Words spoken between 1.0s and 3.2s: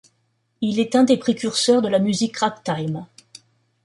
des précurseurs de la musique ragtime.